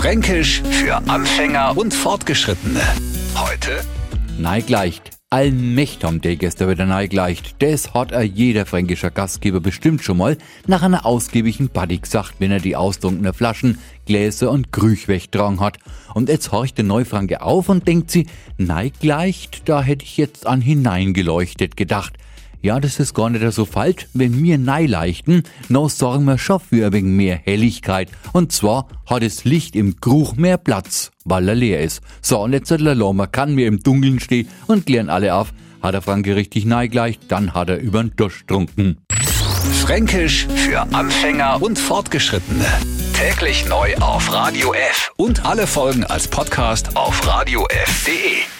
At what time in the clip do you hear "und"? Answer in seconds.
1.76-1.92, 14.50-14.72, 16.14-16.30, 17.68-17.86, 28.32-28.52, 32.42-32.52, 34.66-34.84, 41.62-41.78, 45.16-45.46